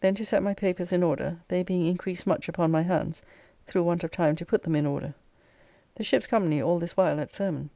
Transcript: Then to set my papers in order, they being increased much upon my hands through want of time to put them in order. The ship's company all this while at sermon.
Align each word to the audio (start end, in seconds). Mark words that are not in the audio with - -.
Then 0.00 0.16
to 0.16 0.26
set 0.26 0.42
my 0.42 0.54
papers 0.54 0.92
in 0.92 1.04
order, 1.04 1.38
they 1.46 1.62
being 1.62 1.86
increased 1.86 2.26
much 2.26 2.48
upon 2.48 2.72
my 2.72 2.82
hands 2.82 3.22
through 3.64 3.84
want 3.84 4.02
of 4.02 4.10
time 4.10 4.34
to 4.34 4.44
put 4.44 4.64
them 4.64 4.74
in 4.74 4.86
order. 4.86 5.14
The 5.94 6.02
ship's 6.02 6.26
company 6.26 6.60
all 6.60 6.80
this 6.80 6.96
while 6.96 7.20
at 7.20 7.30
sermon. 7.30 7.70